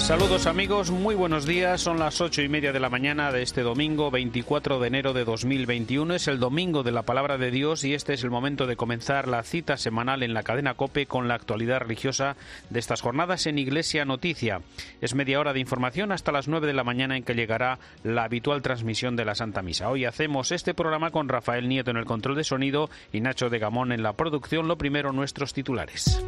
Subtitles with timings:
[0.00, 1.82] Saludos amigos, muy buenos días.
[1.82, 5.24] Son las ocho y media de la mañana de este domingo 24 de enero de
[5.24, 6.14] 2021.
[6.14, 9.28] Es el domingo de la palabra de Dios y este es el momento de comenzar
[9.28, 12.36] la cita semanal en la cadena Cope con la actualidad religiosa
[12.70, 14.62] de estas jornadas en Iglesia Noticia.
[15.00, 18.24] Es media hora de información hasta las nueve de la mañana en que llegará la
[18.24, 19.90] habitual transmisión de la Santa Misa.
[19.90, 23.60] Hoy hacemos este programa con Rafael Nieto en el control de sonido y Nacho de
[23.60, 24.66] Gamón en la producción.
[24.66, 26.20] Lo primero, nuestros titulares.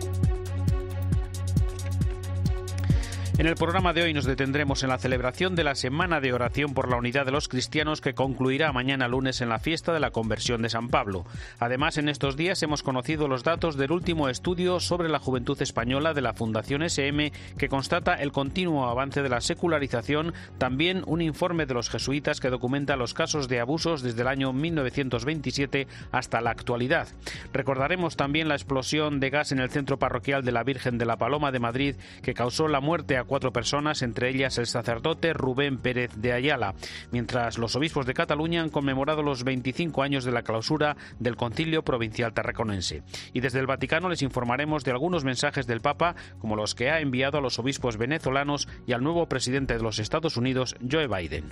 [3.39, 6.75] En el programa de hoy nos detendremos en la celebración de la Semana de Oración
[6.75, 10.11] por la Unidad de los Cristianos que concluirá mañana lunes en la fiesta de la
[10.11, 11.25] conversión de San Pablo.
[11.59, 16.13] Además, en estos días hemos conocido los datos del último estudio sobre la juventud española
[16.13, 21.65] de la Fundación SM que constata el continuo avance de la secularización, también un informe
[21.65, 26.51] de los jesuitas que documenta los casos de abusos desde el año 1927 hasta la
[26.51, 27.09] actualidad.
[27.55, 31.17] Recordaremos también la explosión de gas en el centro parroquial de la Virgen de la
[31.17, 35.79] Paloma de Madrid que causó la muerte a cuatro personas, entre ellas el sacerdote Rubén
[35.79, 36.75] Pérez de Ayala,
[37.11, 41.83] mientras los obispos de Cataluña han conmemorado los 25 años de la clausura del Concilio
[41.83, 43.03] Provincial Tarraconense.
[43.33, 47.01] Y desde el Vaticano les informaremos de algunos mensajes del Papa, como los que ha
[47.01, 51.45] enviado a los obispos venezolanos y al nuevo presidente de los Estados Unidos, Joe Biden.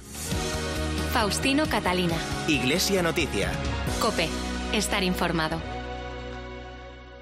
[1.13, 2.15] Faustino Catalina.
[2.47, 3.51] Iglesia Noticia.
[4.01, 4.29] Cope.
[4.73, 5.80] Estar informado.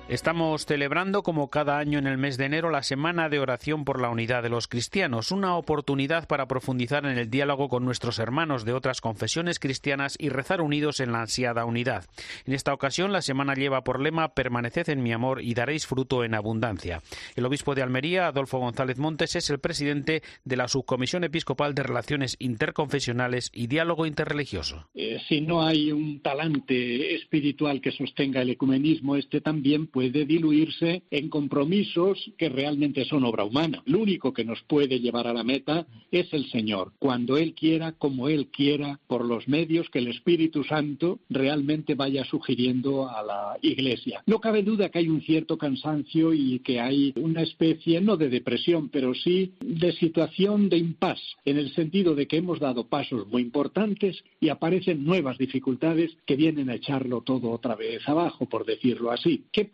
[0.09, 4.01] Estamos celebrando como cada año en el mes de enero la Semana de Oración por
[4.01, 8.64] la Unidad de los Cristianos, una oportunidad para profundizar en el diálogo con nuestros hermanos
[8.64, 12.06] de otras confesiones cristianas y rezar unidos en la ansiada unidad.
[12.47, 16.25] En esta ocasión la semana lleva por lema Permaneced en mi amor y daréis fruto
[16.25, 17.03] en abundancia.
[17.36, 21.83] El obispo de Almería, Adolfo González Montes, es el presidente de la Subcomisión Episcopal de
[21.83, 24.89] Relaciones Interconfesionales y Diálogo Interreligioso.
[24.95, 31.02] Eh, si no hay un talante espiritual que sostenga el ecumenismo, este también puede diluirse
[31.10, 33.82] en compromisos que realmente son obra humana.
[33.84, 37.90] Lo único que nos puede llevar a la meta es el Señor, cuando Él quiera,
[37.90, 43.58] como Él quiera, por los medios que el Espíritu Santo realmente vaya sugiriendo a la
[43.61, 44.23] Iglesia.
[44.27, 48.28] No cabe duda que hay un cierto cansancio y que hay una especie, no de
[48.28, 53.27] depresión, pero sí de situación de impas, en el sentido de que hemos dado pasos
[53.27, 58.64] muy importantes y aparecen nuevas dificultades que vienen a echarlo todo otra vez abajo, por
[58.64, 59.42] decirlo así.
[59.50, 59.64] ¿Qué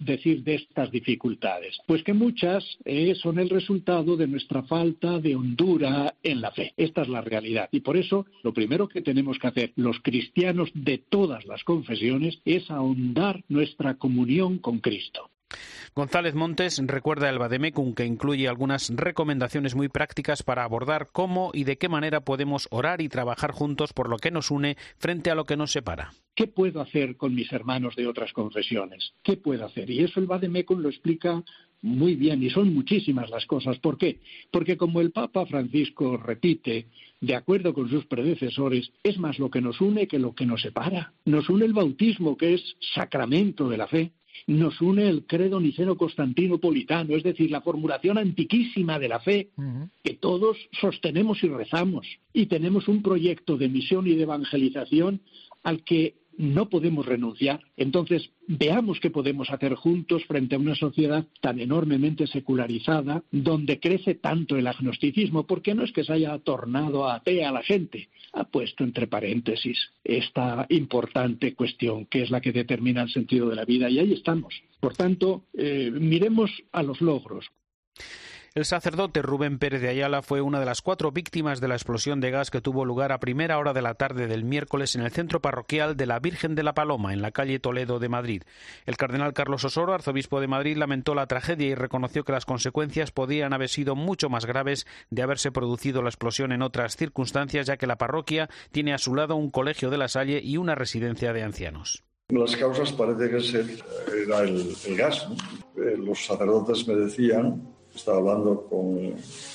[0.00, 1.78] decir de estas dificultades?
[1.86, 6.72] Pues que muchas eh, son el resultado de nuestra falta de hondura en la fe.
[6.76, 7.68] Esta es la realidad.
[7.72, 12.40] Y por eso lo primero que tenemos que hacer los cristianos de todas las confesiones
[12.44, 15.30] es ahondar nuestra comunión con Cristo.
[15.94, 21.64] González Montes recuerda el Vademecum que incluye algunas recomendaciones muy prácticas para abordar cómo y
[21.64, 25.34] de qué manera podemos orar y trabajar juntos por lo que nos une frente a
[25.34, 26.12] lo que nos separa.
[26.34, 29.12] ¿Qué puedo hacer con mis hermanos de otras confesiones?
[29.24, 29.90] ¿Qué puedo hacer?
[29.90, 31.42] Y eso el Vademecum lo explica
[31.82, 33.78] muy bien y son muchísimas las cosas.
[33.78, 34.20] ¿Por qué?
[34.50, 36.86] Porque como el Papa Francisco repite,
[37.20, 40.62] de acuerdo con sus predecesores, es más lo que nos une que lo que nos
[40.62, 41.12] separa.
[41.24, 44.12] Nos une el bautismo, que es sacramento de la fe.
[44.46, 49.50] Nos une el credo niceno-constantinopolitano, es decir, la formulación antiquísima de la fe
[50.02, 52.06] que todos sostenemos y rezamos.
[52.32, 55.20] Y tenemos un proyecto de misión y de evangelización
[55.62, 57.60] al que no podemos renunciar.
[57.76, 64.14] Entonces, veamos qué podemos hacer juntos frente a una sociedad tan enormemente secularizada, donde crece
[64.14, 68.84] tanto el agnosticismo, porque no es que se haya tornado atea la gente, ha puesto
[68.84, 73.90] entre paréntesis esta importante cuestión, que es la que determina el sentido de la vida,
[73.90, 74.62] y ahí estamos.
[74.80, 77.46] Por tanto, eh, miremos a los logros.
[78.54, 82.20] El sacerdote Rubén Pérez de Ayala fue una de las cuatro víctimas de la explosión
[82.20, 85.10] de gas que tuvo lugar a primera hora de la tarde del miércoles en el
[85.10, 88.42] centro parroquial de la Virgen de la Paloma, en la calle Toledo de Madrid.
[88.86, 93.12] El cardenal Carlos Osoro, arzobispo de Madrid, lamentó la tragedia y reconoció que las consecuencias
[93.12, 97.76] podían haber sido mucho más graves de haberse producido la explosión en otras circunstancias, ya
[97.76, 101.34] que la parroquia tiene a su lado un colegio de la Salle y una residencia
[101.34, 102.02] de ancianos.
[102.30, 105.28] Las causas parece que era el, gas.
[105.76, 109.14] Eh, los sacerdotes me decían estaba hablando con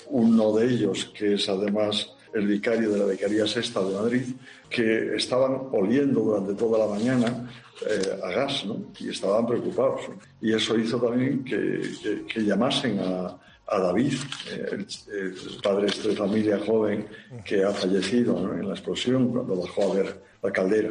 [0.10, 4.24] uno de ellos, que es además el vicario de la Vicaría Sexta de Madrid,
[4.70, 7.50] que estaban oliendo durante toda la mañana
[7.88, 8.78] eh, a gas, ¿no?
[9.00, 10.02] Y estaban preocupados.
[10.42, 13.38] Y eso hizo también que, que, llamasen a,
[13.68, 14.14] a David,
[14.52, 17.08] eh, el, padre de familia joven
[17.46, 20.90] que ha fallecido en la explosión cuando bajó a ver la caldera.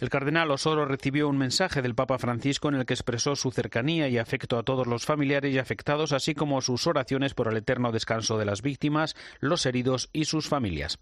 [0.00, 4.08] El cardenal Osoro recibió un mensaje del Papa Francisco en el que expresó su cercanía
[4.08, 7.92] y afecto a todos los familiares y afectados, así como sus oraciones por el eterno
[7.92, 10.98] descanso de las víctimas, los heridos y sus familias.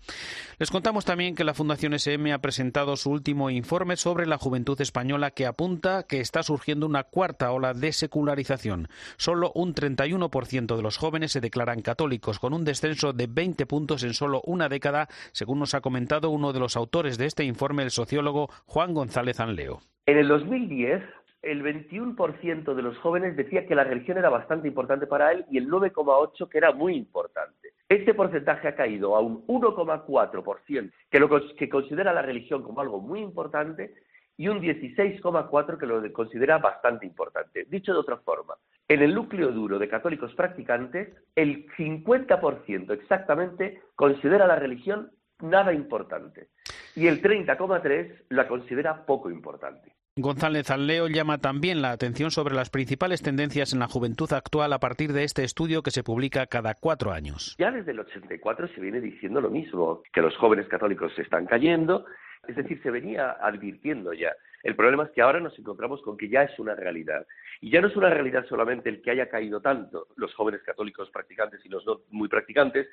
[0.58, 4.80] Les contamos también que la Fundación SM ha presentado su último informe sobre la juventud
[4.80, 8.88] española que apunta que está surgiendo una cuarta ola de secularización.
[9.16, 14.02] Solo un 31% de los jóvenes se declaran católicos, con un descenso de 20 puntos
[14.02, 17.82] en solo una década, según nos ha comentado uno de los autores de este informe,
[17.82, 19.80] el sociólogo Juan González Anleo.
[20.06, 21.02] En el 2010,
[21.42, 25.58] el 21% de los jóvenes decía que la religión era bastante importante para él y
[25.58, 27.72] el 9,8% que era muy importante.
[27.88, 33.00] Este porcentaje ha caído a un 1,4% que, lo, que considera la religión como algo
[33.00, 33.94] muy importante
[34.36, 37.66] y un 16,4% que lo considera bastante importante.
[37.68, 38.54] Dicho de otra forma,
[38.88, 45.10] en el núcleo duro de católicos practicantes, el 50% exactamente considera la religión
[45.42, 46.48] nada importante
[46.94, 49.92] y el 30,3% la considera poco importante.
[50.16, 54.78] González Alleo llama también la atención sobre las principales tendencias en la juventud actual a
[54.78, 57.56] partir de este estudio que se publica cada cuatro años.
[57.58, 61.46] Ya desde el 84 se viene diciendo lo mismo, que los jóvenes católicos se están
[61.46, 62.04] cayendo,
[62.46, 64.32] es decir, se venía advirtiendo ya.
[64.62, 67.26] El problema es que ahora nos encontramos con que ya es una realidad.
[67.62, 71.10] Y ya no es una realidad solamente el que haya caído tanto los jóvenes católicos
[71.10, 72.86] practicantes y los no muy practicantes,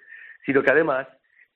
[0.45, 1.05] sino que además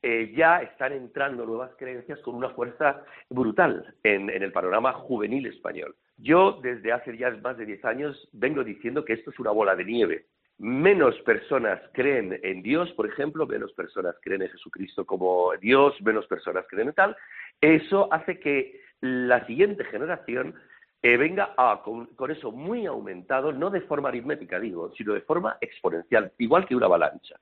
[0.05, 5.95] eh, ya están entrando nuevas creencias con una fuerza brutal en, el panorama juvenil español.
[6.17, 9.77] Yo desde hace ya más de 10 años vengo diciendo que esto es una bola
[9.77, 10.25] de nieve.
[10.57, 16.27] Menos personas creen en Dios, por ejemplo, menos personas creen en Jesucristo como Dios, menos
[16.27, 17.15] personas creen en tal.
[17.61, 20.53] Eso hace que la siguiente generación
[21.01, 25.57] eh, venga con, con, eso muy aumentado, no de forma aritmética, digo, sino de forma
[25.61, 27.37] exponencial, igual que una avalancha.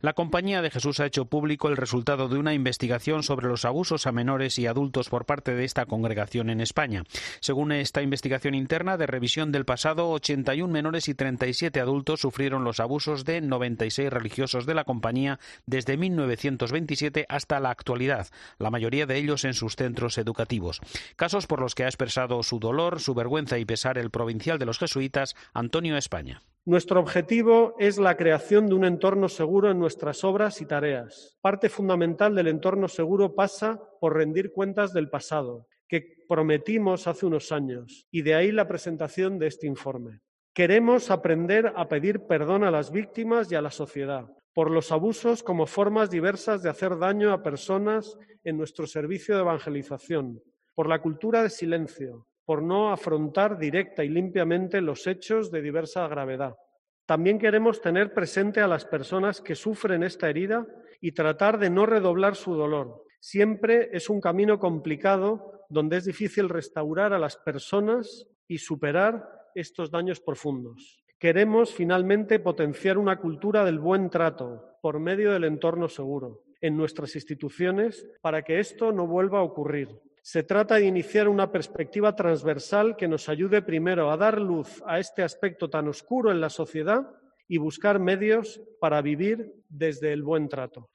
[0.00, 4.06] La Compañía de Jesús ha hecho público el resultado de una investigación sobre los abusos
[4.06, 7.02] a menores y adultos por parte de esta congregación en España.
[7.40, 12.78] Según esta investigación interna de revisión del pasado, 81 menores y 37 adultos sufrieron los
[12.78, 18.28] abusos de 96 religiosos de la Compañía desde 1927 hasta la actualidad,
[18.60, 20.80] la mayoría de ellos en sus centros educativos.
[21.16, 24.66] Casos por los que ha expresado su dolor, su vergüenza y pesar el provincial de
[24.66, 26.40] los jesuitas, Antonio España.
[26.68, 31.38] Nuestro objetivo es la creación de un entorno seguro en nuestras obras y tareas.
[31.40, 37.52] Parte fundamental del entorno seguro pasa por rendir cuentas del pasado, que prometimos hace unos
[37.52, 40.20] años, y de ahí la presentación de este informe.
[40.52, 45.42] Queremos aprender a pedir perdón a las víctimas y a la sociedad por los abusos
[45.42, 50.42] como formas diversas de hacer daño a personas en nuestro servicio de evangelización,
[50.74, 56.08] por la cultura de silencio, por no afrontar directa y limpiamente los hechos de diversa
[56.08, 56.56] gravedad.
[57.04, 60.66] También queremos tener presente a las personas que sufren esta herida
[60.98, 63.04] y tratar de no redoblar su dolor.
[63.20, 69.90] Siempre es un camino complicado donde es difícil restaurar a las personas y superar estos
[69.90, 71.04] daños profundos.
[71.18, 77.14] Queremos finalmente potenciar una cultura del buen trato por medio del entorno seguro en nuestras
[77.14, 80.00] instituciones para que esto no vuelva a ocurrir.
[80.22, 84.98] Se trata de iniciar una perspectiva transversal que nos ayude primero a dar luz a
[84.98, 87.08] este aspecto tan oscuro en la sociedad
[87.48, 90.88] y buscar medios para vivir desde el buen trato.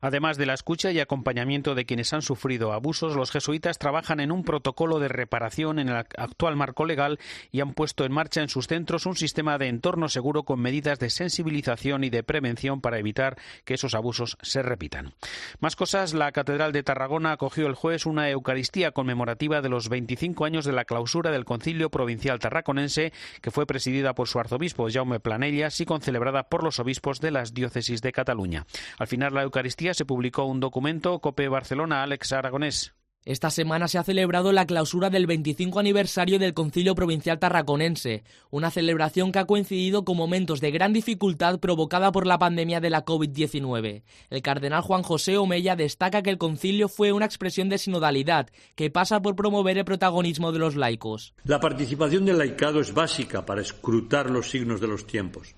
[0.00, 4.30] Además de la escucha y acompañamiento de quienes han sufrido abusos, los jesuitas trabajan en
[4.30, 7.18] un protocolo de reparación en el actual marco legal
[7.50, 10.98] y han puesto en marcha en sus centros un sistema de entorno seguro con medidas
[10.98, 15.14] de sensibilización y de prevención para evitar que esos abusos se repitan.
[15.60, 20.44] Más cosas, la Catedral de Tarragona acogió el jueves una Eucaristía conmemorativa de los 25
[20.44, 25.20] años de la clausura del Concilio Provincial Tarraconense, que fue presidida por su arzobispo Jaume
[25.20, 28.66] Planellas y concelebrada por los obispos de las diócesis de Cataluña.
[28.98, 32.96] Al final, la Eucaristía se publicó un documento, Cope Barcelona, Alex Aragonés.
[33.26, 38.70] Esta semana se ha celebrado la clausura del 25 aniversario del Concilio Provincial Tarraconense, una
[38.70, 43.04] celebración que ha coincidido con momentos de gran dificultad provocada por la pandemia de la
[43.04, 44.04] COVID-19.
[44.30, 48.90] El cardenal Juan José Omeya destaca que el concilio fue una expresión de sinodalidad que
[48.90, 51.34] pasa por promover el protagonismo de los laicos.
[51.42, 55.56] La participación del laicado es básica para escrutar los signos de los tiempos.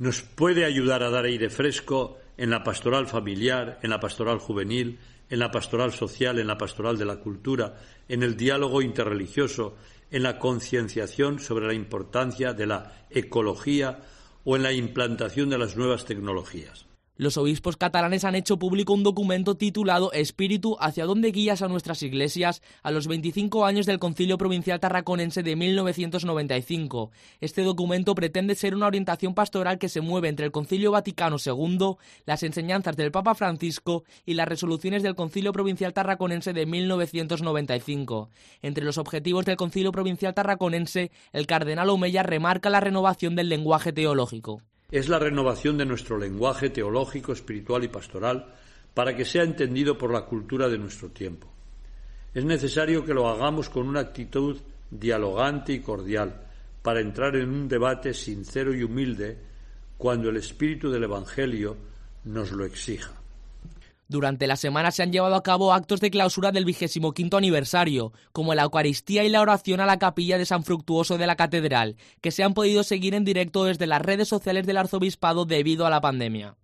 [0.00, 4.98] Nos puede ayudar a dar aire fresco en la pastoral familiar, en la pastoral juvenil,
[5.28, 7.78] en la pastoral social, en la pastoral de la cultura,
[8.08, 9.76] en el diálogo interreligioso,
[10.10, 14.00] en la concienciación sobre la importancia de la ecología
[14.42, 16.86] o en la implantación de las nuevas tecnologías.
[17.20, 22.02] Los obispos catalanes han hecho público un documento titulado Espíritu hacia dónde guías a nuestras
[22.02, 27.10] iglesias a los 25 años del Concilio Provincial Tarraconense de 1995.
[27.42, 31.96] Este documento pretende ser una orientación pastoral que se mueve entre el Concilio Vaticano II,
[32.24, 38.30] las enseñanzas del Papa Francisco y las resoluciones del Concilio Provincial Tarraconense de 1995.
[38.62, 43.92] Entre los objetivos del Concilio Provincial Tarraconense, el cardenal Omeya remarca la renovación del lenguaje
[43.92, 48.54] teológico es la renovación de nuestro lenguaje teológico, espiritual y pastoral
[48.94, 51.48] para que sea entendido por la cultura de nuestro tiempo.
[52.34, 56.46] Es necesario que lo hagamos con una actitud dialogante y cordial
[56.82, 59.38] para entrar en un debate sincero y humilde
[59.96, 61.76] cuando el espíritu del Evangelio
[62.24, 63.19] nos lo exija.
[64.10, 68.12] Durante la semana se han llevado a cabo actos de clausura del vigésimo quinto aniversario,
[68.32, 71.94] como la Eucaristía y la oración a la capilla de San Fructuoso de la Catedral,
[72.20, 75.90] que se han podido seguir en directo desde las redes sociales del arzobispado debido a
[75.90, 76.56] la pandemia.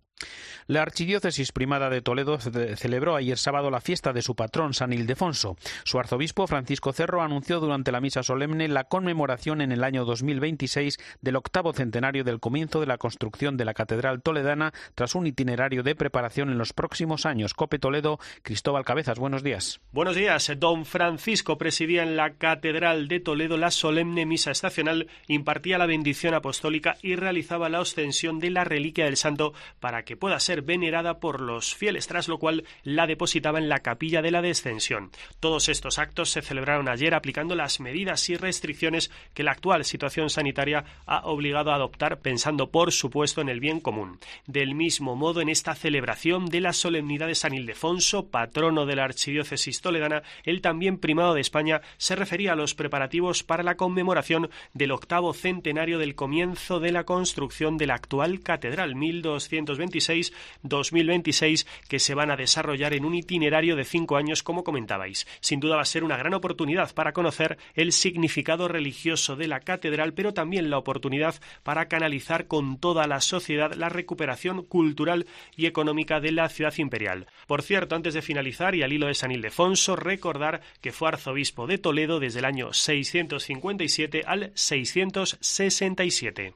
[0.69, 5.55] La Archidiócesis Primada de Toledo celebró ayer sábado la fiesta de su patrón, San Ildefonso.
[5.85, 10.97] Su arzobispo, Francisco Cerro, anunció durante la misa solemne la conmemoración en el año 2026
[11.21, 15.83] del octavo centenario del comienzo de la construcción de la Catedral Toledana tras un itinerario
[15.83, 17.53] de preparación en los próximos años.
[17.53, 19.79] Cope Toledo, Cristóbal Cabezas, buenos días.
[19.93, 20.51] Buenos días.
[20.57, 26.33] Don Francisco presidía en la Catedral de Toledo la solemne misa estacional, impartía la bendición
[26.33, 31.19] apostólica y realizaba la ostensión de la reliquia del santo para que pueda ser venerada
[31.19, 35.11] por los fieles, tras lo cual la depositaba en la capilla de la descensión.
[35.39, 40.29] Todos estos actos se celebraron ayer aplicando las medidas y restricciones que la actual situación
[40.29, 44.19] sanitaria ha obligado a adoptar, pensando por supuesto en el bien común.
[44.45, 49.05] Del mismo modo, en esta celebración de la solemnidad de San Ildefonso, patrono de la
[49.05, 54.49] archidiócesis toledana, el también primado de España se refería a los preparativos para la conmemoración
[54.73, 61.99] del octavo centenario del comienzo de la construcción de la actual catedral 1226 2026 que
[61.99, 65.27] se van a desarrollar en un itinerario de cinco años, como comentabais.
[65.39, 69.59] Sin duda va a ser una gran oportunidad para conocer el significado religioso de la
[69.59, 75.65] catedral, pero también la oportunidad para canalizar con toda la sociedad la recuperación cultural y
[75.65, 77.27] económica de la ciudad imperial.
[77.47, 81.67] Por cierto, antes de finalizar y al hilo de San Ildefonso, recordar que fue arzobispo
[81.67, 86.53] de Toledo desde el año 657 al 667.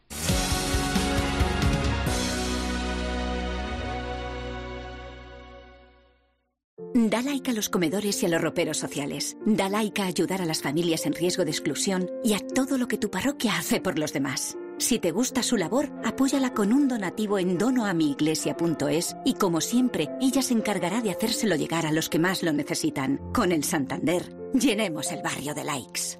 [6.94, 9.38] Da laica a los comedores y a los roperos sociales.
[9.46, 12.88] Da laica a ayudar a las familias en riesgo de exclusión y a todo lo
[12.88, 14.58] que tu parroquia hace por los demás.
[14.78, 20.42] Si te gusta su labor, apóyala con un donativo en donoamiiglesia.es y como siempre, ella
[20.42, 23.18] se encargará de hacérselo llegar a los que más lo necesitan.
[23.34, 26.20] Con el Santander, llenemos el barrio de likes.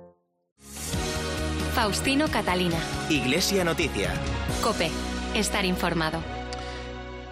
[1.74, 2.78] Faustino Catalina.
[3.10, 4.14] Iglesia Noticia.
[4.62, 4.90] Cope.
[5.34, 6.22] Estar informado.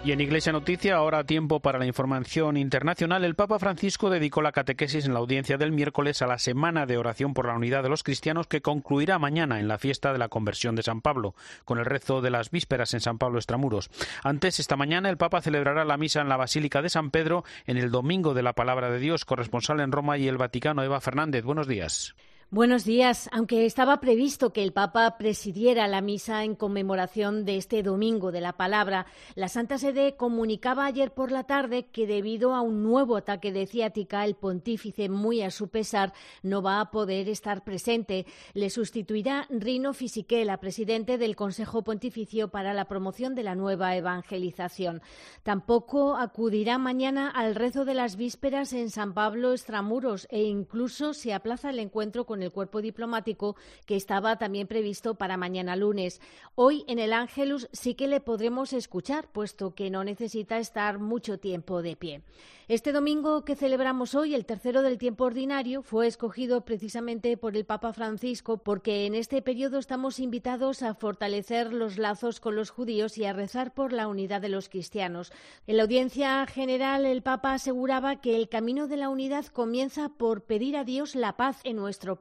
[0.02, 4.50] Y en Iglesia Noticia, ahora tiempo para la información internacional, el Papa Francisco dedicó la
[4.50, 7.90] catequesis en la audiencia del miércoles a la Semana de Oración por la Unidad de
[7.90, 11.34] los Cristianos que concluirá mañana en la fiesta de la conversión de San Pablo,
[11.66, 13.90] con el rezo de las vísperas en San Pablo Extramuros.
[14.24, 17.76] Antes, esta mañana, el Papa celebrará la misa en la Basílica de San Pedro en
[17.76, 21.44] el Domingo de la Palabra de Dios, corresponsal en Roma y el Vaticano, Eva Fernández.
[21.44, 22.14] Buenos días.
[22.52, 23.28] Buenos días.
[23.30, 28.40] Aunque estaba previsto que el Papa presidiera la misa en conmemoración de este Domingo de
[28.40, 33.16] la Palabra, la Santa Sede comunicaba ayer por la tarde que debido a un nuevo
[33.16, 38.26] ataque de ciática, el pontífice, muy a su pesar, no va a poder estar presente.
[38.52, 45.02] Le sustituirá Rino Fisichella, presidente del Consejo Pontificio para la Promoción de la Nueva Evangelización.
[45.44, 51.32] Tampoco acudirá mañana al rezo de las vísperas en San Pablo Extramuros e incluso se
[51.32, 53.56] aplaza el encuentro con el cuerpo diplomático
[53.86, 56.20] que estaba también previsto para mañana lunes.
[56.54, 61.38] Hoy en el Ángelus sí que le podremos escuchar, puesto que no necesita estar mucho
[61.38, 62.22] tiempo de pie.
[62.70, 67.64] Este domingo que celebramos hoy, el tercero del tiempo ordinario, fue escogido precisamente por el
[67.64, 73.18] Papa Francisco porque en este periodo estamos invitados a fortalecer los lazos con los judíos
[73.18, 75.32] y a rezar por la unidad de los cristianos.
[75.66, 80.44] En la audiencia general, el Papa aseguraba que el camino de la unidad comienza por
[80.44, 82.20] pedir a Dios la paz en nuestro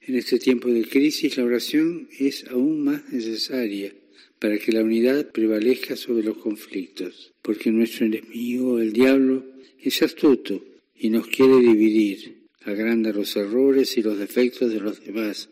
[0.00, 3.92] En este tiempo de crisis, la oración es aún más necesaria
[4.38, 9.44] para que la unidad prevalezca sobre los conflictos, porque nuestro enemigo, el diablo,
[9.80, 10.62] es astuto
[10.94, 15.48] y nos quiere dividir, agranda los errores y los defectos de los demás,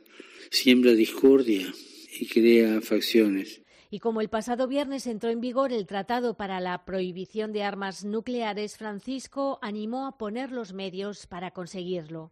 [0.50, 1.72] siembra discordia
[2.18, 3.61] y crea facciones
[3.94, 8.06] Y como el pasado viernes entró en vigor el Tratado para la Prohibición de Armas
[8.06, 12.30] Nucleares, Francisco animó a poner los medios para conseguirlo.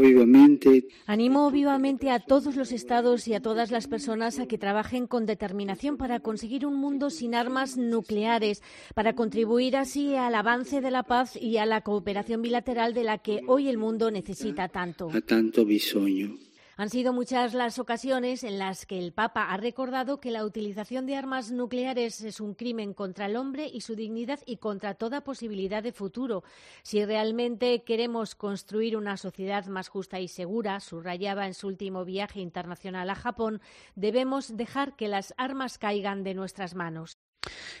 [0.00, 0.86] vivamente.
[1.06, 5.26] Animó vivamente a todos los estados y a todas las personas a que trabajen con
[5.26, 8.62] determinación para conseguir un mundo sin armas nucleares,
[8.94, 13.18] para contribuir así al avance de la paz y a la cooperación bilateral de la
[13.18, 15.10] que hoy el mundo necesita tanto.
[15.10, 16.47] A tanto bisoño.
[16.80, 21.06] Han sido muchas las ocasiones en las que el Papa ha recordado que la utilización
[21.06, 25.24] de armas nucleares es un crimen contra el hombre y su dignidad y contra toda
[25.24, 26.44] posibilidad de futuro.
[26.84, 32.38] Si realmente queremos construir una sociedad más justa y segura, subrayaba en su último viaje
[32.38, 33.60] internacional a Japón,
[33.96, 37.18] debemos dejar que las armas caigan de nuestras manos.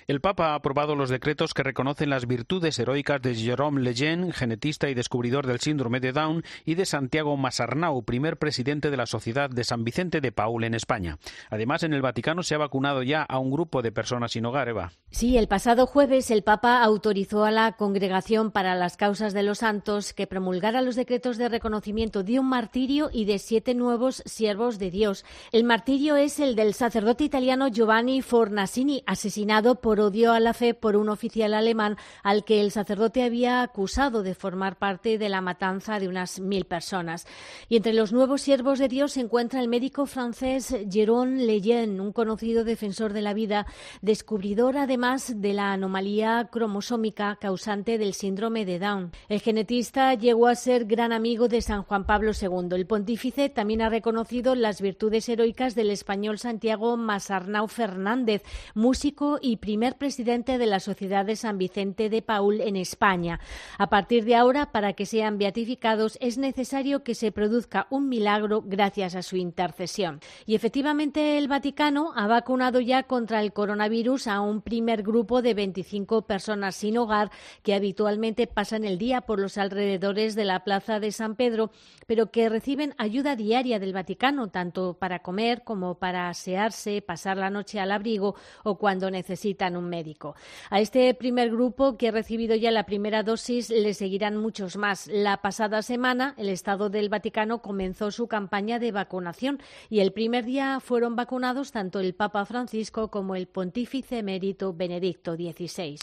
[0.06, 4.88] El Papa ha aprobado los decretos que reconocen las virtudes heroicas de Jérôme Lejeune, genetista
[4.88, 9.50] y descubridor del síndrome de Down, y de Santiago Masarnau, primer presidente de la Sociedad
[9.50, 11.18] de San Vicente de Paul en España.
[11.50, 14.68] Además, en el Vaticano se ha vacunado ya a un grupo de personas sin hogar,
[14.68, 14.92] Eva.
[15.10, 19.58] Sí, el pasado jueves el Papa autorizó a la Congregación para las Causas de los
[19.58, 24.78] Santos que promulgara los decretos de reconocimiento de un martirio y de siete nuevos siervos
[24.78, 25.26] de Dios.
[25.52, 29.47] El martirio es el del sacerdote italiano Giovanni Fornasini, asesinado
[29.80, 34.22] por odio a la fe por un oficial alemán al que el sacerdote había acusado
[34.22, 37.26] de formar parte de la matanza de unas mil personas.
[37.68, 42.12] Y entre los nuevos siervos de Dios se encuentra el médico francés Jérôme Lejeune, un
[42.12, 43.66] conocido defensor de la vida,
[44.02, 49.12] descubridor además de la anomalía cromosómica causante del síndrome de Down.
[49.30, 52.68] El genetista llegó a ser gran amigo de San Juan Pablo II.
[52.72, 58.42] El pontífice también ha reconocido las virtudes heroicas del español Santiago Masarnau Fernández,
[58.74, 63.40] músico y primer presidente de la Sociedad de San Vicente de Paul en España.
[63.78, 68.62] A partir de ahora, para que sean beatificados, es necesario que se produzca un milagro
[68.64, 70.20] gracias a su intercesión.
[70.46, 75.54] Y efectivamente, el Vaticano ha vacunado ya contra el coronavirus a un primer grupo de
[75.54, 77.30] 25 personas sin hogar
[77.62, 81.70] que habitualmente pasan el día por los alrededores de la Plaza de San Pedro,
[82.06, 87.50] pero que reciben ayuda diaria del Vaticano, tanto para comer como para asearse, pasar la
[87.50, 90.34] noche al abrigo o cuando necesitan necesitan un médico.
[90.70, 95.06] A este primer grupo que ha recibido ya la primera dosis le seguirán muchos más.
[95.06, 100.44] La pasada semana el Estado del Vaticano comenzó su campaña de vacunación y el primer
[100.44, 105.98] día fueron vacunados tanto el Papa Francisco como el Pontífice Emérito Benedicto XVI.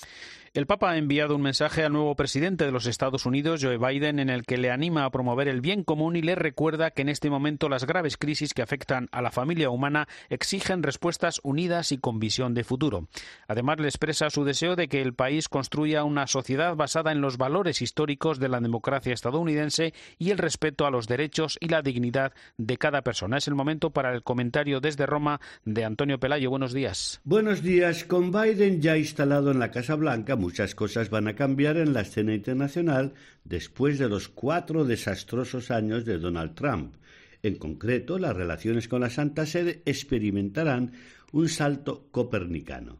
[0.56, 4.20] El Papa ha enviado un mensaje al nuevo presidente de los Estados Unidos, Joe Biden,
[4.20, 7.10] en el que le anima a promover el bien común y le recuerda que en
[7.10, 11.98] este momento las graves crisis que afectan a la familia humana exigen respuestas unidas y
[11.98, 13.10] con visión de futuro.
[13.50, 17.36] Además, le expresa su deseo de que el país construya una sociedad basada en los
[17.36, 22.32] valores históricos de la democracia estadounidense y el respeto a los derechos y la dignidad
[22.58, 23.40] de cada persona.
[23.40, 26.50] Es el momento para el comentario desde Roma de Antonio Pelayo.
[26.50, 27.20] Buenos días.
[27.26, 28.06] Buenos días.
[28.06, 32.02] Con Biden ya instalado en la Casa Blanca, muchas cosas van a cambiar en la
[32.02, 36.94] escena internacional después de los cuatro desastrosos años de Donald Trump.
[37.42, 40.92] En concreto, las relaciones con la Santa Sede experimentarán
[41.32, 43.00] un salto copernicano.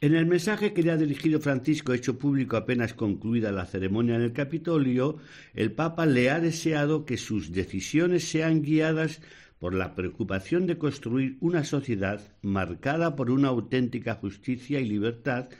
[0.00, 4.22] En el mensaje que le ha dirigido Francisco, hecho público apenas concluida la ceremonia en
[4.22, 5.18] el Capitolio,
[5.52, 9.20] el Papa le ha deseado que sus decisiones sean guiadas
[9.58, 15.50] por la preocupación de construir una sociedad marcada por una auténtica justicia y libertad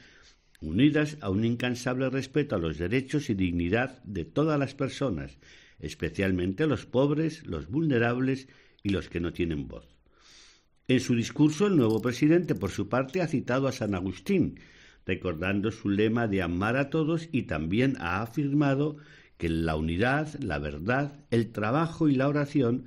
[0.61, 5.39] unidas a un incansable respeto a los derechos y dignidad de todas las personas,
[5.79, 8.49] especialmente los pobres, los vulnerables
[8.83, 9.87] y los que no tienen voz.
[10.89, 14.61] En su discurso, el nuevo presidente, por su parte, ha citado a San Agustín,
[15.05, 18.97] recordando su lema de amar a todos y también ha afirmado
[19.37, 22.87] que la unidad, la verdad, el trabajo y la oración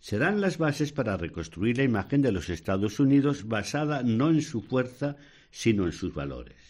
[0.00, 4.60] serán las bases para reconstruir la imagen de los Estados Unidos basada no en su
[4.60, 5.16] fuerza,
[5.50, 6.63] sino en sus valores.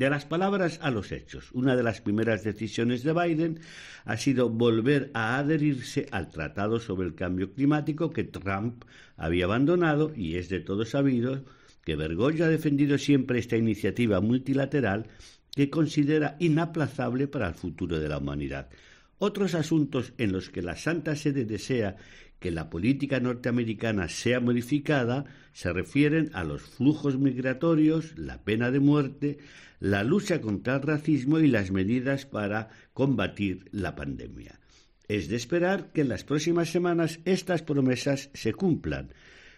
[0.00, 3.60] De las palabras a los hechos, una de las primeras decisiones de Biden
[4.06, 8.84] ha sido volver a adherirse al Tratado sobre el Cambio Climático que Trump
[9.18, 11.44] había abandonado y es de todo sabido
[11.84, 15.06] que Bergoglio ha defendido siempre esta iniciativa multilateral
[15.54, 18.70] que considera inaplazable para el futuro de la humanidad.
[19.18, 21.96] Otros asuntos en los que la Santa Sede desea
[22.40, 28.80] que la política norteamericana sea modificada se refieren a los flujos migratorios, la pena de
[28.80, 29.38] muerte,
[29.78, 34.58] la lucha contra el racismo y las medidas para combatir la pandemia.
[35.06, 39.12] Es de esperar que en las próximas semanas estas promesas se cumplan.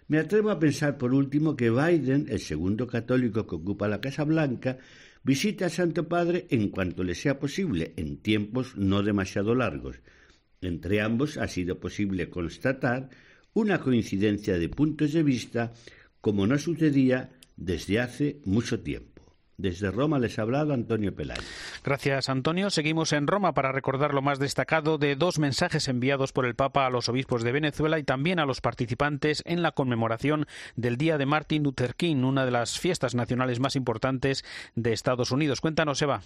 [0.09, 4.25] Me atrevo a pensar, por último, que Biden, el segundo católico que ocupa la Casa
[4.25, 4.79] Blanca,
[5.23, 10.01] visite al Santo Padre en cuanto le sea posible, en tiempos no demasiado largos.
[10.63, 13.11] Entre ambos ha sido posible constatar
[13.53, 15.73] una coincidencia de puntos de vista
[16.21, 19.13] como no sucedía desde hace mucho tiempo.
[19.59, 21.43] Desde Roma les ha hablado Antonio Pelayo.
[21.85, 22.71] Gracias, Antonio.
[22.71, 26.87] Seguimos en Roma para recordar lo más destacado de dos mensajes enviados por el Papa
[26.87, 31.19] a los obispos de Venezuela y también a los participantes en la conmemoración del Día
[31.19, 34.45] de Martin Luther King, una de las fiestas nacionales más importantes
[34.75, 35.61] de Estados Unidos.
[35.61, 36.23] Cuéntanos, Eva.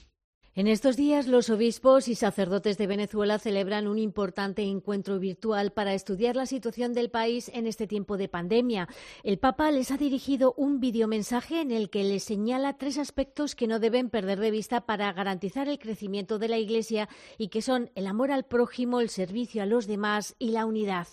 [0.56, 5.92] En estos días, los obispos y sacerdotes de Venezuela celebran un importante encuentro virtual para
[5.92, 8.88] estudiar la situación del país en este tiempo de pandemia.
[9.22, 13.66] El Papa les ha dirigido un videomensaje en el que les señala tres aspectos que
[13.66, 17.90] no deben perder de vista para garantizar el crecimiento de la Iglesia y que son
[17.94, 21.06] el amor al prójimo, el servicio a los demás y la unidad.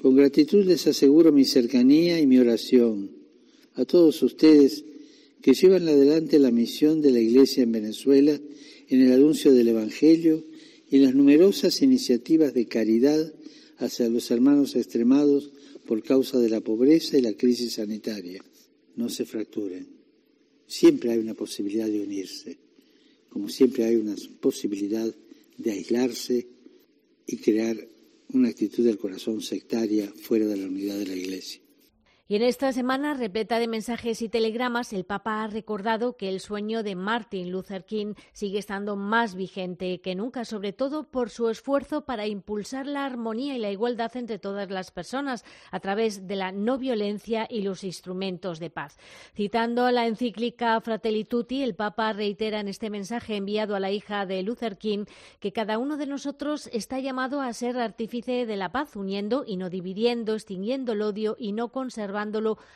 [0.00, 3.10] Con gratitud les aseguro mi cercanía y mi oración
[3.74, 4.82] a todos ustedes
[5.42, 8.40] que llevan adelante la misión de la Iglesia en Venezuela
[8.88, 10.44] en el anuncio del Evangelio
[10.90, 13.32] y en las numerosas iniciativas de caridad
[13.78, 15.50] hacia los hermanos extremados
[15.86, 18.44] por causa de la pobreza y la crisis sanitaria.
[18.96, 19.86] No se fracturen.
[20.66, 22.56] Siempre hay una posibilidad de unirse,
[23.28, 25.14] como siempre hay una posibilidad
[25.58, 26.46] de aislarse
[27.26, 27.76] y crear
[28.32, 31.60] una actitud del corazón sectaria fuera de la unidad de la Iglesia.
[32.28, 36.40] Y en esta semana repleta de mensajes y telegramas, el Papa ha recordado que el
[36.40, 41.48] sueño de Martin Luther King sigue estando más vigente que nunca, sobre todo por su
[41.48, 46.34] esfuerzo para impulsar la armonía y la igualdad entre todas las personas a través de
[46.34, 48.98] la no violencia y los instrumentos de paz.
[49.32, 54.26] Citando la encíclica Fratelli Tutti, el Papa reitera en este mensaje enviado a la hija
[54.26, 55.04] de Luther King
[55.38, 59.56] que cada uno de nosotros está llamado a ser artífice de la paz, uniendo y
[59.58, 62.15] no dividiendo, extinguiendo el odio y no conservando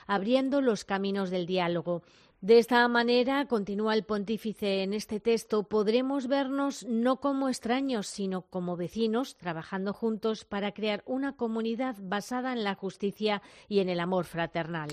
[0.07, 2.03] abriendo los caminos del diálogo.
[2.43, 8.41] De esta manera, continúa el pontífice en este texto, podremos vernos no como extraños, sino
[8.41, 14.01] como vecinos, trabajando juntos para crear una comunidad basada en la justicia y en el
[14.01, 14.89] amor fraternal.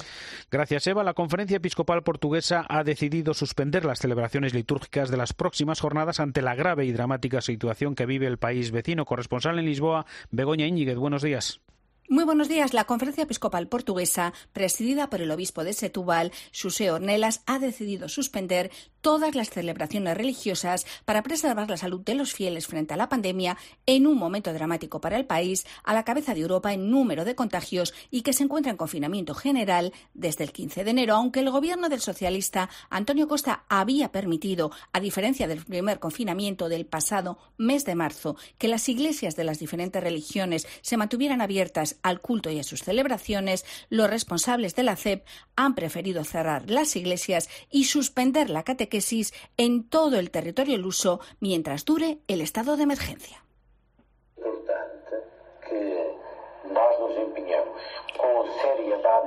[0.52, 1.06] Gracias, Eva.
[1.06, 6.42] La Conferencia Episcopal Portuguesa ha decidido suspender las celebraciones litúrgicas de las próximas jornadas ante
[6.42, 9.06] la grave y dramática situación que vive el país vecino.
[9.06, 10.98] Corresponsal en Lisboa, Begoña Íñiguez.
[10.98, 11.62] Buenos días.
[12.10, 12.74] Muy buenos días.
[12.74, 18.72] La Conferencia Episcopal Portuguesa, presidida por el obispo de Setúbal, José Ornelas, ha decidido suspender
[19.02, 23.58] todas las celebraciones religiosas para preservar la salud de los fieles frente a la pandemia
[23.86, 27.36] en un momento dramático para el país, a la cabeza de Europa en número de
[27.36, 31.52] contagios y que se encuentra en confinamiento general desde el 15 de enero, aunque el
[31.52, 37.84] gobierno del socialista Antonio Costa había permitido, a diferencia del primer confinamiento del pasado mes
[37.84, 42.60] de marzo, que las iglesias de las diferentes religiones se mantuvieran abiertas al culto y
[42.60, 48.50] a sus celebraciones, los responsables de la CEP han preferido cerrar las iglesias y suspender
[48.50, 53.44] la catequesis en todo el territorio luso mientras dure el estado de emergencia.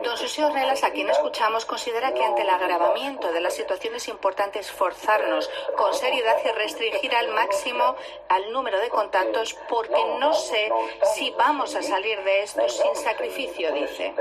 [0.02, 4.08] Don José Ornelas, a quien escuchamos, considera que ante el agravamiento de la situación es
[4.08, 7.94] importante esforzarnos con seriedad y restringir al máximo
[8.28, 10.70] al número de contactos porque no sé
[11.14, 14.14] si vamos a salir de esto sin sacrificio, dice.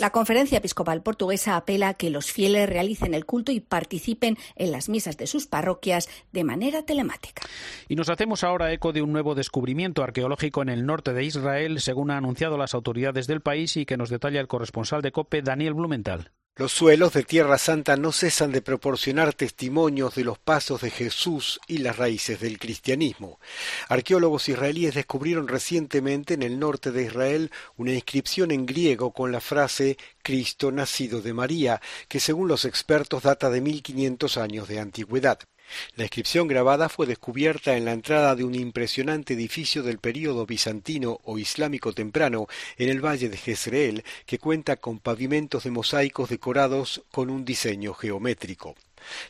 [0.00, 4.72] La Conferencia Episcopal Portuguesa apela a que los fieles realicen el culto y participen en
[4.72, 7.42] las misas de sus parroquias de manera telemática.
[7.88, 11.80] Y nos hacemos ahora eco de un nuevo descubrimiento arqueológico en el norte de Israel,
[11.80, 15.42] según han anunciado las autoridades del país y que nos detalla el corresponsal de COPE,
[15.42, 16.30] Daniel Blumenthal.
[16.56, 21.58] Los suelos de Tierra Santa no cesan de proporcionar testimonios de los pasos de Jesús
[21.66, 23.40] y las raíces del cristianismo.
[23.88, 29.40] Arqueólogos israelíes descubrieron recientemente en el norte de Israel una inscripción en griego con la
[29.40, 35.40] frase Cristo nacido de María, que según los expertos data de 1500 años de antigüedad.
[35.96, 41.20] La inscripción grabada fue descubierta en la entrada de un impresionante edificio del período bizantino
[41.24, 42.46] o islámico temprano
[42.78, 47.94] en el valle de Jezreel, que cuenta con pavimentos de mosaicos decorados con un diseño
[47.94, 48.74] geométrico.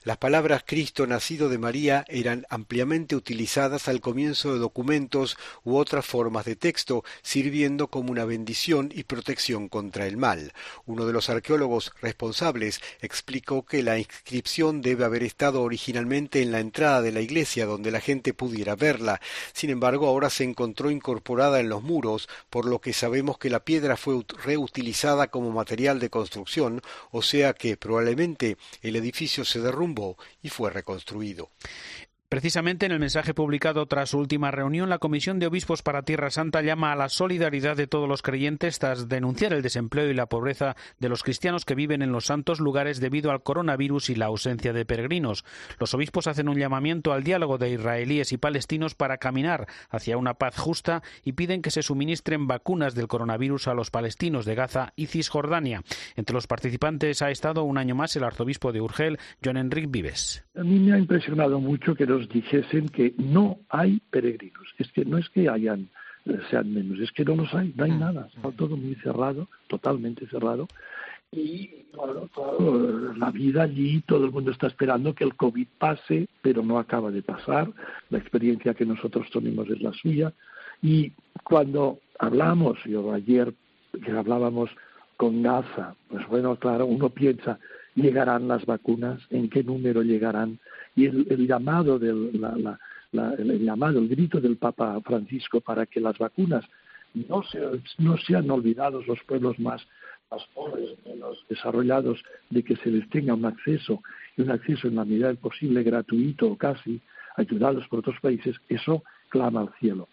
[0.04, 6.06] Las palabras Cristo nacido de María eran ampliamente utilizadas al comienzo de documentos u otras
[6.06, 10.52] formas de texto, sirviendo como una bendición y protección contra el mal.
[10.86, 16.60] Uno de los arqueólogos responsables explicó que la inscripción debe haber estado originalmente en la
[16.60, 19.20] entrada de la iglesia donde la gente pudiera verla.
[19.52, 23.64] Sin embargo, ahora se encontró incorporada en los muros, por lo que sabemos que la
[23.64, 30.16] piedra fue reutilizada como material de construcción, o sea que probablemente el edificio se derrumbó
[30.42, 31.50] y fue reconstruido.
[32.34, 36.30] Precisamente en el mensaje publicado tras su última reunión, la Comisión de Obispos para Tierra
[36.30, 40.26] Santa llama a la solidaridad de todos los creyentes tras denunciar el desempleo y la
[40.26, 44.26] pobreza de los cristianos que viven en los santos lugares debido al coronavirus y la
[44.26, 45.44] ausencia de peregrinos.
[45.78, 50.34] Los obispos hacen un llamamiento al diálogo de israelíes y palestinos para caminar hacia una
[50.34, 54.92] paz justa y piden que se suministren vacunas del coronavirus a los palestinos de Gaza
[54.96, 55.84] y Cisjordania.
[56.16, 60.44] Entre los participantes ha estado un año más el arzobispo de Urgel, John Enrique Vives.
[60.56, 64.66] A mí me ha impresionado mucho que nos dijesen que no hay peregrinos.
[64.78, 65.88] Es que no es que hayan
[66.26, 68.00] eh, sean menos, es que no los hay, no hay mm.
[68.00, 70.68] nada, está todo muy cerrado, totalmente cerrado.
[71.32, 71.84] Y
[73.18, 77.10] la vida allí, todo el mundo está esperando que el COVID pase, pero no acaba
[77.10, 77.70] de pasar.
[78.10, 80.32] La experiencia que nosotros tenemos es la suya.
[80.80, 83.52] Y cuando hablamos, yo ayer
[84.04, 84.70] que hablábamos
[85.16, 87.58] con Gaza, pues bueno, claro, uno piensa,
[87.96, 90.60] llegarán las vacunas, en qué número llegarán,
[90.96, 92.30] y el, llamado del
[93.12, 96.64] el llamado, el grito del Papa Francisco para que las vacunas
[97.14, 97.42] no,
[97.98, 99.86] no sean olvidados los pueblos más,
[100.30, 104.02] más pobres, menos desarrollados, de que se les tenga un acceso,
[104.36, 107.00] y un acceso en la medida del posible gratuito o casi,
[107.36, 110.08] ayudados por otros países, eso clama al cielo.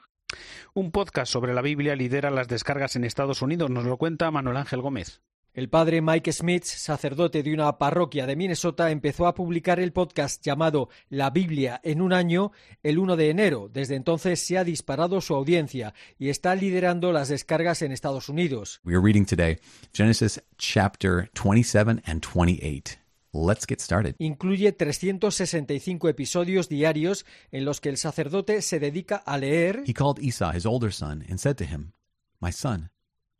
[0.73, 4.57] Un podcast sobre la Biblia lidera las descargas en Estados Unidos, nos lo cuenta Manuel
[4.57, 5.21] Ángel Gómez.
[5.53, 10.41] El padre Mike Smith, sacerdote de una parroquia de Minnesota, empezó a publicar el podcast
[10.41, 13.69] llamado La Biblia en un año el 1 de enero.
[13.69, 18.79] Desde entonces se ha disparado su audiencia y está liderando las descargas en Estados Unidos.
[18.85, 19.59] We are reading today
[19.93, 22.97] Genesis chapter 27 and 28.
[23.33, 24.15] Let's get started.
[24.19, 29.83] Incluye 365 episodios diarios en los que el sacerdote se dedica a leer.
[29.85, 31.91] He called Esau his older son and said to him,
[32.39, 32.89] My son.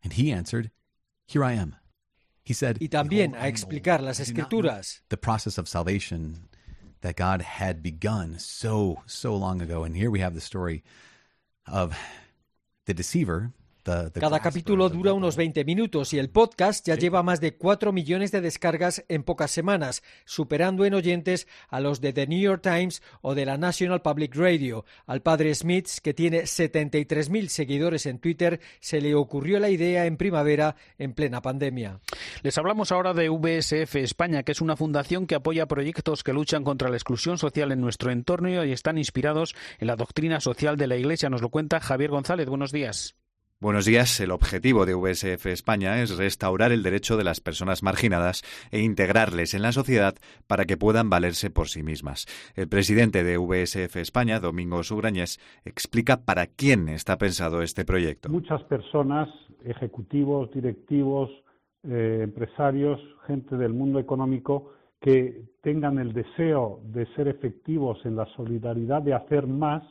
[0.03, 0.71] And he answered,
[1.25, 1.80] Here I am
[2.45, 5.03] y también a explicar las escrituras.
[5.09, 6.49] The process of salvation
[7.01, 9.83] that God had begun so, so long ago.
[9.83, 10.83] And here we have the story
[11.67, 11.95] of
[12.85, 17.55] the deceiver Cada capítulo dura unos 20 minutos y el podcast ya lleva más de
[17.55, 22.39] 4 millones de descargas en pocas semanas, superando en oyentes a los de The New
[22.39, 24.85] York Times o de la National Public Radio.
[25.07, 30.17] Al padre Smith, que tiene 73.000 seguidores en Twitter, se le ocurrió la idea en
[30.17, 31.99] primavera en plena pandemia.
[32.43, 36.63] Les hablamos ahora de VSF España, que es una fundación que apoya proyectos que luchan
[36.63, 40.87] contra la exclusión social en nuestro entorno y están inspirados en la doctrina social de
[40.87, 41.29] la Iglesia.
[41.29, 42.47] Nos lo cuenta Javier González.
[42.47, 43.15] Buenos días.
[43.61, 44.19] Buenos días.
[44.19, 49.53] El objetivo de VSF España es restaurar el derecho de las personas marginadas e integrarles
[49.53, 50.15] en la sociedad
[50.47, 52.25] para que puedan valerse por sí mismas.
[52.55, 58.29] El presidente de VSF España, Domingo Sugrañez, explica para quién está pensado este proyecto.
[58.29, 59.29] Muchas personas,
[59.63, 61.29] ejecutivos, directivos,
[61.83, 68.25] eh, empresarios, gente del mundo económico que tengan el deseo de ser efectivos en la
[68.35, 69.83] solidaridad, de hacer más,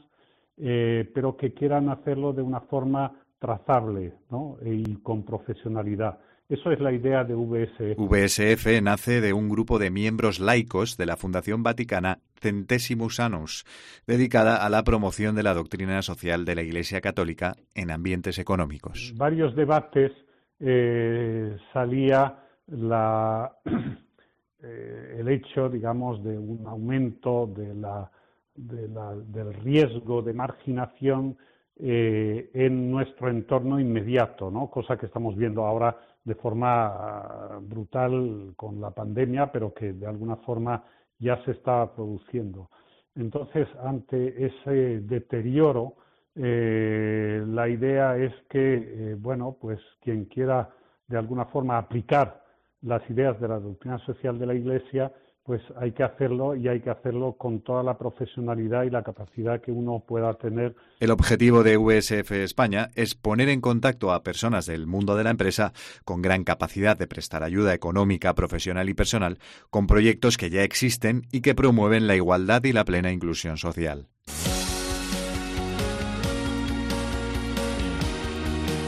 [0.57, 4.59] eh, pero que quieran hacerlo de una forma trazable ¿no?
[4.65, 6.19] y con profesionalidad.
[6.49, 7.97] Eso es la idea de VSF.
[7.97, 13.65] VSF nace de un grupo de miembros laicos de la Fundación Vaticana Centesimus Annus,
[14.07, 19.15] dedicada a la promoción de la doctrina social de la Iglesia Católica en ambientes económicos.
[19.17, 20.11] Varios debates
[20.59, 23.53] eh, salía la,
[24.63, 28.11] eh, el hecho, digamos, de un aumento de la,
[28.57, 31.39] del riesgo de marginación
[31.83, 34.71] eh, en nuestro entorno inmediato, ¿no?
[34.71, 40.07] cosa que estamos viendo ahora de forma ah, brutal con la pandemia, pero que de
[40.07, 40.85] alguna forma
[41.19, 42.69] ya se está produciendo.
[43.15, 45.95] Entonces, ante ese deterioro,
[46.35, 50.71] eh, la idea es que, eh, bueno, pues quien quiera
[51.09, 52.43] de alguna forma aplicar
[52.83, 55.13] las ideas de la doctrina social de la Iglesia,
[55.45, 59.61] pues hay que hacerlo y hay que hacerlo con toda la profesionalidad y la capacidad
[59.61, 60.77] que uno pueda tener.
[61.01, 65.31] El objetivo de VSF España es poner en contacto a personas del mundo de la
[65.31, 65.73] empresa
[66.05, 69.39] con gran capacidad de prestar ayuda económica, profesional y personal
[69.71, 74.09] con proyectos que ya existen y que promueven la igualdad y la plena inclusión social.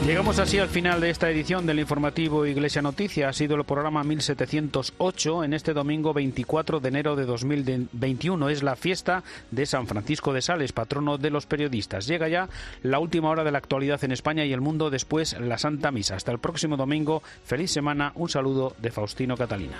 [0.05, 3.29] Llegamos así al final de esta edición del informativo Iglesia Noticia.
[3.29, 8.49] Ha sido el programa 1708 en este domingo 24 de enero de 2021.
[8.49, 12.05] Es la fiesta de San Francisco de Sales, patrono de los periodistas.
[12.05, 12.49] Llega ya
[12.81, 16.17] la última hora de la actualidad en España y el mundo, después la Santa Misa.
[16.17, 17.23] Hasta el próximo domingo.
[17.45, 18.11] Feliz semana.
[18.15, 19.77] Un saludo de Faustino Catalina.